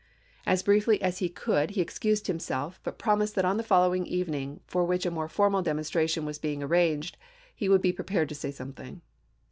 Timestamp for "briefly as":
0.63-1.19